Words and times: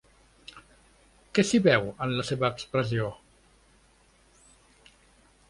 Què 1.37 1.45
s'hi 1.49 1.59
veu 1.67 1.85
en 2.07 2.15
la 2.21 2.25
seva 2.31 2.51
expressió? 2.57 3.11